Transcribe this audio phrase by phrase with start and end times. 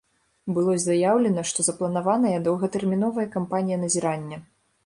[0.57, 4.37] Было заяўлена, што запланаваная доўгатэрміновая кампанія назірання.